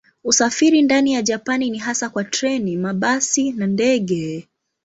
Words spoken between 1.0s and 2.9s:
ya Japani ni hasa kwa treni,